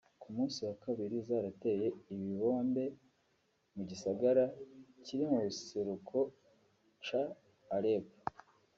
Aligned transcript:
ku 0.21 0.27
musi 0.35 0.59
wa 0.67 0.75
kabiri 0.83 1.15
zarateye 1.27 1.87
ibibombe 2.13 2.83
mu 3.73 3.81
gisagara 3.89 4.43
kiri 5.03 5.23
mu 5.31 5.39
buseruko 5.45 6.17
ca 7.05 7.23
Alep 7.75 8.05